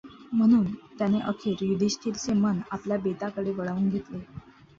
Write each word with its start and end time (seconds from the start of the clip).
म्हणून 0.31 0.63
त्याने 0.99 1.19
अखेर 1.21 1.63
युधिष्ठिराचे 1.63 2.33
मन 2.33 2.59
आपल्या 2.71 2.97
बेताकडे 2.99 3.51
वळवून 3.51 3.89
घेतले. 3.89 4.19